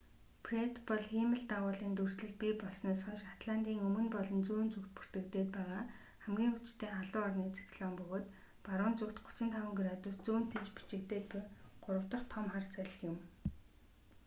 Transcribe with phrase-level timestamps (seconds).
[0.45, 5.83] фред бол хиймэл дагуулын дүрслэл бий болсноос хойш атлантын өмнө болон зүүн зүгт бүртгэгдээд байгаа
[6.23, 8.27] хамгийн хүчтэй халуун орны циклон бөгөөд
[8.65, 11.43] баруун зүгт 35 градус зүүн тийш бичигдээд буй
[11.83, 13.17] гурав дах том хар салхи юм